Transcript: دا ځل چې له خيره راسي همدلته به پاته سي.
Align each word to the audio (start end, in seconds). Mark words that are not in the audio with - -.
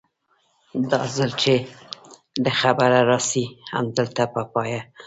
دا 0.91 1.01
ځل 1.15 1.31
چې 1.41 1.53
له 2.43 2.51
خيره 2.59 3.01
راسي 3.11 3.45
همدلته 3.73 4.23
به 4.31 4.41
پاته 4.53 4.79
سي. 4.83 4.83